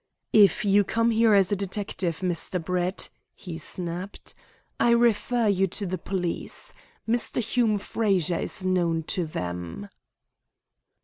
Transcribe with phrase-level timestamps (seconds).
[0.33, 2.59] "If you come here as a detective, Mr.
[2.59, 4.33] Brett," he snapped,
[4.79, 6.73] "I refer you to the police.
[7.07, 7.39] Mr.
[7.39, 9.89] Hume Frazer is known to them."